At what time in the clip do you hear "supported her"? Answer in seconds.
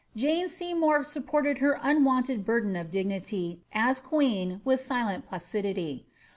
1.03-1.77